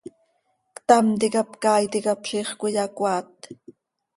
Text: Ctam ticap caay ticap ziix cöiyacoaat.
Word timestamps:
Ctam 0.75 1.05
ticap 1.19 1.49
caay 1.61 1.85
ticap 1.91 2.19
ziix 2.29 2.49
cöiyacoaat. 2.59 3.31